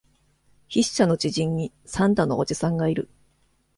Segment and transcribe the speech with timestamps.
[0.67, 3.07] 筆者の知人に、サンタのおじさんがいる。